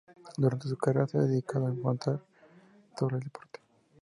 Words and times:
Durante 0.35 0.67
su 0.67 0.75
carrera 0.77 1.05
se 1.07 1.19
ha 1.19 1.21
dedicado 1.21 1.67
a 1.67 1.69
informar 1.69 2.19
sobre 2.97 3.17
el 3.17 3.21
deporte. 3.23 3.59